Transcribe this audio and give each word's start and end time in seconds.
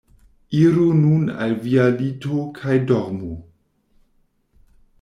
Iru 0.63 0.87
nun 1.01 1.23
al 1.43 1.53
via 1.65 1.85
lito 1.99 2.39
kaj 2.57 2.79
dormu. 2.93 3.31